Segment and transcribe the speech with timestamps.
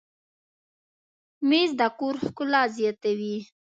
[1.49, 3.35] مېز د کور ښکلا زیاتوي.